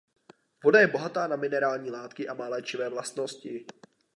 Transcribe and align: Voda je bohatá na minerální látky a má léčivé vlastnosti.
Voda 0.63 0.79
je 0.79 0.87
bohatá 0.87 1.27
na 1.27 1.35
minerální 1.35 1.91
látky 1.91 2.27
a 2.27 2.33
má 2.33 2.47
léčivé 2.47 2.89
vlastnosti. 2.89 3.65